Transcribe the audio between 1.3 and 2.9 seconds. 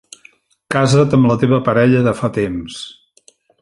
la teva parella de fa temps.